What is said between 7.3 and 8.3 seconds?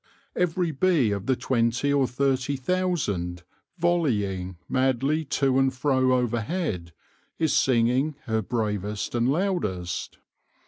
is singing